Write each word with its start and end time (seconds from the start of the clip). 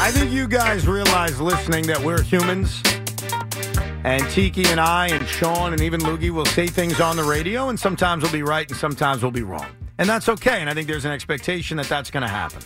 I 0.00 0.12
think 0.12 0.30
you 0.30 0.46
guys 0.46 0.86
realize 0.86 1.40
listening 1.40 1.84
that 1.88 2.00
we're 2.00 2.22
humans. 2.22 2.80
And 4.04 4.22
Tiki 4.30 4.64
and 4.66 4.78
I 4.78 5.08
and 5.08 5.26
Sean 5.26 5.72
and 5.72 5.82
even 5.82 6.00
Loogie 6.00 6.30
will 6.30 6.46
say 6.46 6.68
things 6.68 7.00
on 7.00 7.16
the 7.16 7.24
radio, 7.24 7.68
and 7.68 7.78
sometimes 7.78 8.22
we'll 8.22 8.30
be 8.30 8.44
right 8.44 8.68
and 8.70 8.78
sometimes 8.78 9.22
we'll 9.22 9.32
be 9.32 9.42
wrong. 9.42 9.66
And 9.98 10.08
that's 10.08 10.28
okay. 10.28 10.60
And 10.60 10.70
I 10.70 10.74
think 10.74 10.86
there's 10.86 11.04
an 11.04 11.10
expectation 11.10 11.78
that 11.78 11.88
that's 11.88 12.12
going 12.12 12.22
to 12.22 12.28
happen. 12.28 12.62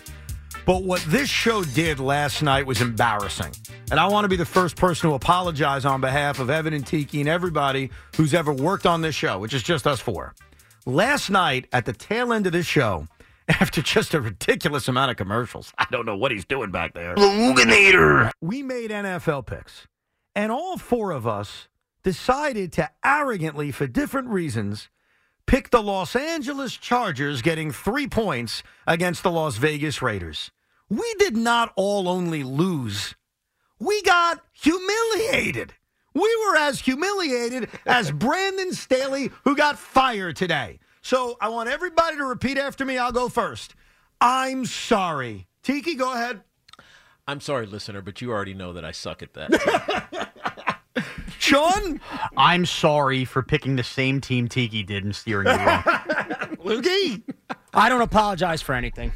But 0.67 0.85
what 0.85 1.01
this 1.09 1.31
show 1.31 1.65
did 1.65 1.99
last 1.99 2.43
night 2.43 2.67
was 2.67 2.83
embarrassing. 2.83 3.53
And 3.91 3.99
I 3.99 4.07
want 4.09 4.27
to 4.27 4.29
be 4.29 4.37
the 4.37 4.45
first 4.45 4.77
person 4.77 5.09
to 5.09 5.15
apologize 5.15 5.87
on 5.87 6.03
behalf 6.03 6.39
of 6.39 6.51
Evan 6.51 6.75
and 6.75 6.87
Tiki 6.87 7.21
and 7.21 7.31
everybody 7.31 7.91
who's 8.15 8.35
ever 8.35 8.53
worked 8.53 8.85
on 8.85 9.01
this 9.01 9.15
show, 9.15 9.39
which 9.39 9.55
is 9.55 9.63
just 9.63 9.87
us 9.87 10.01
four. 10.01 10.35
Last 10.85 11.31
night, 11.31 11.67
at 11.73 11.87
the 11.87 11.93
tail 11.93 12.33
end 12.33 12.47
of 12.47 12.53
this 12.53 12.67
show, 12.67 13.07
after 13.61 13.83
just 13.83 14.15
a 14.15 14.21
ridiculous 14.21 14.89
amount 14.89 15.11
of 15.11 15.17
commercials, 15.17 15.73
I 15.77 15.87
don't 15.91 16.07
know 16.07 16.17
what 16.17 16.33
he's 16.33 16.45
doing 16.45 16.71
back 16.71 16.95
there. 16.95 17.15
We 18.41 18.63
made 18.63 18.91
NFL 18.91 19.47
picks, 19.47 19.87
and 20.35 20.51
all 20.51 20.79
four 20.79 21.11
of 21.11 21.27
us 21.27 21.69
decided 22.03 22.73
to 22.73 22.91
arrogantly, 23.05 23.71
for 23.71 23.87
different 23.87 24.29
reasons, 24.29 24.89
pick 25.47 25.71
the 25.71 25.83
Los 25.83 26.17
Angeles 26.17 26.77
Chargers 26.77 27.43
getting 27.43 27.71
three 27.71 28.07
points 28.07 28.63
against 28.87 29.23
the 29.23 29.31
Las 29.31 29.57
Vegas 29.57 30.01
Raiders. 30.03 30.51
We 30.89 31.15
did 31.19 31.37
not 31.37 31.73
all 31.77 32.09
only 32.09 32.43
lose, 32.43 33.15
we 33.79 34.03
got 34.03 34.41
humiliated. 34.53 35.75
We 36.15 36.37
were 36.47 36.57
as 36.57 36.81
humiliated 36.81 37.69
as 37.87 38.11
Brandon 38.13 38.73
Staley, 38.75 39.31
who 39.45 39.57
got 39.57 39.79
fired 39.79 40.37
today. 40.37 40.79
So 41.03 41.37
I 41.41 41.49
want 41.49 41.69
everybody 41.69 42.17
to 42.17 42.25
repeat 42.25 42.59
after 42.59 42.85
me. 42.85 42.97
I'll 42.97 43.13
go 43.13 43.29
first. 43.29 43.75
I'm 44.21 44.65
sorry. 44.65 45.49
Tiki, 45.63 45.97
go 45.97 46.13
ahead. 46.13 46.43
I'm 47.27 47.41
sorry, 47.41 47.67
listener, 47.67 48.01
but 48.01 48.21
you 48.21 48.31
already 48.31 48.55
know 48.55 48.73
that 48.73 48.85
I 48.85 48.93
suck 48.93 49.23
at 49.23 49.35
that. 49.35 50.29
Sean, 51.39 52.01
I'm 52.37 52.65
sorry 52.67 53.25
for 53.25 53.43
picking 53.43 53.77
the 53.77 53.83
same 53.83 54.21
team 54.21 54.49
Tiki 54.49 54.83
did 54.83 55.05
and 55.05 55.15
steering 55.15 55.47
you 55.49 55.53
wrong. 55.67 55.83
Lukey. 56.65 57.23
I 57.75 57.89
don't 57.89 58.03
apologize 58.03 58.63
for 58.63 58.75
anything. 58.75 59.13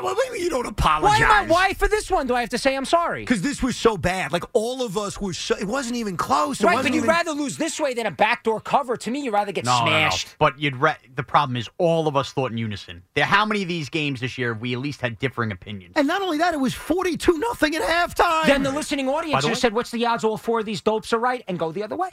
What, 0.00 0.16
what 0.16 0.32
do 0.32 0.38
you 0.40 0.48
don't 0.50 0.64
Why 0.64 0.70
apologize? 0.70 1.20
am 1.20 1.30
I, 1.30 1.46
why 1.46 1.72
for 1.74 1.88
this 1.88 2.10
one 2.10 2.26
do 2.26 2.34
I 2.34 2.40
have 2.40 2.48
to 2.50 2.58
say 2.58 2.76
I'm 2.76 2.84
sorry? 2.84 3.22
Because 3.22 3.42
this 3.42 3.62
was 3.62 3.76
so 3.76 3.96
bad. 3.96 4.32
Like 4.32 4.44
all 4.52 4.82
of 4.82 4.96
us 4.96 5.20
were 5.20 5.32
so. 5.32 5.56
It 5.56 5.66
wasn't 5.66 5.96
even 5.96 6.16
close. 6.16 6.60
It 6.60 6.64
Right, 6.66 6.74
wasn't 6.74 6.92
but 6.92 6.94
you'd 6.94 7.04
even, 7.04 7.08
rather 7.10 7.32
lose 7.32 7.56
this 7.56 7.78
way 7.80 7.92
than 7.94 8.06
a 8.06 8.10
backdoor 8.10 8.60
cover. 8.60 8.96
To 8.96 9.10
me, 9.10 9.20
you'd 9.20 9.32
rather 9.34 9.52
get 9.52 9.64
No, 9.64 9.78
no, 9.80 9.84
no. 9.84 9.90
smashed. 9.90 10.36
But 10.38 10.58
you'd 10.58 10.76
re- 10.76 10.96
the 11.14 11.22
problem 11.22 11.56
is 11.56 11.68
all 11.78 12.08
of 12.08 12.16
us 12.16 12.32
thought 12.32 12.52
in 12.52 12.58
unison. 12.58 13.02
There, 13.14 13.24
how 13.24 13.44
many 13.44 13.62
of 13.62 13.68
these 13.68 13.88
games 13.88 14.20
this 14.20 14.38
year 14.38 14.54
we 14.54 14.72
at 14.72 14.78
least 14.78 15.00
had 15.00 15.18
differing 15.18 15.52
opinions? 15.52 15.92
And 15.96 16.06
not 16.08 16.22
only 16.22 16.38
that, 16.38 16.54
it 16.54 16.60
was 16.60 16.74
forty-two 16.74 17.38
nothing 17.38 17.74
at 17.76 17.82
halftime. 17.82 18.46
Then 18.46 18.62
the 18.62 18.72
listening 18.72 19.08
audience 19.08 19.42
the 19.42 19.48
just 19.48 19.58
way- 19.58 19.60
said, 19.68 19.74
"What's 19.74 19.90
the 19.90 20.06
odds 20.06 20.24
all 20.24 20.36
four 20.38 20.60
of 20.60 20.66
these 20.66 20.80
dopes 20.80 21.12
are 21.12 21.18
right?" 21.18 21.44
and 21.48 21.58
go 21.58 21.72
the 21.72 21.82
other 21.82 21.96
way. 21.96 22.10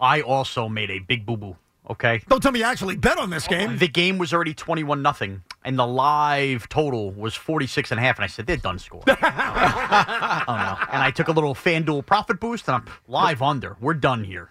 I 0.00 0.22
also 0.22 0.68
made 0.68 0.90
a 0.90 0.98
big 0.98 1.24
boo 1.24 1.36
boo. 1.36 1.56
Okay, 1.88 2.22
don't 2.28 2.42
tell 2.42 2.50
me 2.50 2.60
you 2.60 2.64
actually 2.64 2.96
bet 2.96 3.18
on 3.18 3.28
this 3.28 3.46
game. 3.46 3.76
the 3.76 3.86
game 3.88 4.16
was 4.16 4.32
already 4.32 4.54
twenty-one 4.54 5.02
nothing, 5.02 5.42
and 5.64 5.78
the 5.78 5.86
live 5.86 6.68
total 6.68 7.10
was 7.10 7.34
46 7.34 7.90
and 7.90 8.00
a 8.00 8.02
half. 8.02 8.16
And 8.18 8.24
I 8.24 8.28
said 8.28 8.46
they're 8.46 8.56
done 8.56 8.78
scoring. 8.78 9.04
oh 9.08 9.14
no! 9.16 10.76
And 10.92 11.02
I 11.02 11.12
took 11.14 11.28
a 11.28 11.32
little 11.32 11.54
FanDuel 11.54 12.06
profit 12.06 12.40
boost, 12.40 12.68
and 12.68 12.76
I'm 12.76 12.84
live 13.08 13.42
under. 13.42 13.76
We're 13.80 13.94
done 13.94 14.24
here. 14.24 14.48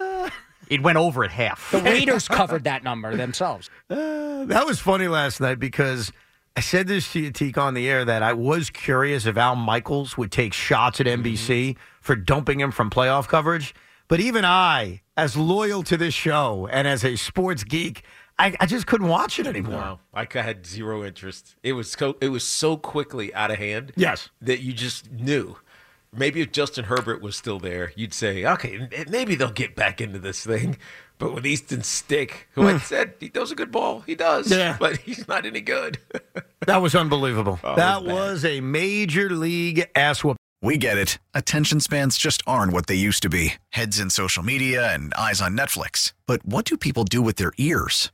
It 0.70 0.82
went 0.82 0.98
over 0.98 1.24
at 1.24 1.32
half. 1.32 1.72
The 1.72 1.82
Raiders 1.82 2.28
covered 2.28 2.64
that 2.64 2.84
number 2.84 3.16
themselves. 3.16 3.70
Uh, 3.90 4.46
that 4.46 4.66
was 4.66 4.80
funny 4.80 5.08
last 5.08 5.40
night 5.40 5.60
because 5.60 6.12
I 6.58 6.62
said 6.62 6.88
this 6.88 7.14
to 7.14 7.20
you, 7.22 7.32
Teak, 7.32 7.58
on 7.58 7.74
the 7.76 7.90
air 7.90 8.04
that 8.04 8.22
I 8.22 8.34
was 8.34 8.70
curious 8.70 9.26
if 9.26 9.38
Al 9.38 9.56
Michaels 9.56 10.18
would 10.18 10.32
take 10.32 10.54
shots 10.54 11.00
at 11.00 11.06
mm-hmm. 11.06 11.24
NBC 11.24 11.78
for 12.02 12.16
dumping 12.16 12.60
him 12.60 12.72
from 12.72 12.90
playoff 12.90 13.28
coverage. 13.28 13.74
But 14.08 14.20
even 14.20 14.44
I, 14.44 15.02
as 15.16 15.38
loyal 15.38 15.84
to 15.84 15.96
this 15.96 16.14
show 16.14 16.68
and 16.72 16.88
as 16.88 17.06
a 17.06 17.16
sports 17.16 17.64
geek, 17.64 18.04
I, 18.40 18.56
I 18.60 18.66
just 18.66 18.88
couldn't 18.88 19.08
watch 19.08 19.40
it 19.40 19.48
anymore. 19.48 19.74
no, 19.74 20.00
I 20.14 20.28
had 20.30 20.66
zero 20.66 21.04
interest. 21.04 21.56
It 21.64 21.74
was 21.74 21.92
so, 21.92 22.18
it 22.20 22.30
was 22.30 22.44
so 22.44 22.78
quickly 22.78 23.34
out 23.34 23.52
of 23.52 23.58
hand. 23.58 23.94
Yes. 23.96 24.30
that 24.42 24.62
you 24.62 24.74
just 24.74 25.12
knew. 25.12 25.58
Maybe 26.16 26.42
if 26.42 26.52
Justin 26.52 26.86
Herbert 26.86 27.22
was 27.22 27.36
still 27.36 27.60
there, 27.60 27.92
you'd 27.96 28.14
say, 28.14 28.46
okay, 28.46 28.88
maybe 29.10 29.34
they'll 29.34 29.50
get 29.50 29.76
back 29.76 30.00
into 30.00 30.20
this 30.20 30.46
thing. 30.46 30.78
But 31.18 31.34
with 31.34 31.46
Easton 31.46 31.84
Stick, 31.84 32.50
who 32.52 32.68
I 32.68 32.74
hmm. 32.74 32.78
said 32.80 33.14
he 33.20 33.30
throws 33.30 33.52
a 33.52 33.56
good 33.56 33.72
ball, 33.72 34.02
he 34.02 34.14
does. 34.14 34.52
Yeah. 34.52 34.78
but 34.80 34.98
he's 34.98 35.28
not 35.28 35.46
any 35.46 35.62
good. 35.62 36.00
That 36.66 36.82
was 36.82 36.96
unbelievable. 36.96 37.60
Oh, 37.62 37.76
that 37.76 38.06
was 38.06 38.14
was 38.14 38.46
a 38.46 38.62
major 38.62 39.30
league 39.30 39.86
ass 39.96 40.24
whoop. 40.24 40.38
We 40.62 40.78
get 40.78 40.98
it. 40.98 41.18
Attention 41.34 41.82
spans 41.82 42.18
just 42.18 42.42
aren't 42.48 42.72
what 42.72 42.88
they 42.88 42.96
used 42.96 43.22
to 43.24 43.30
be 43.30 43.56
heads 43.72 44.00
in 44.00 44.10
social 44.10 44.44
media 44.44 44.94
and 44.94 45.14
eyes 45.16 45.42
on 45.42 45.58
Netflix. 45.58 46.14
But 46.26 46.46
what 46.46 46.64
do 46.64 46.78
people 46.78 47.04
do 47.04 47.22
with 47.22 47.36
their 47.36 47.52
ears? 47.58 48.14